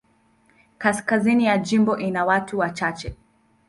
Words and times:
Kaskazini 0.77 1.45
ya 1.45 1.57
jimbo 1.57 1.97
ina 1.97 2.25
watu 2.25 2.59
wachache. 2.59 3.15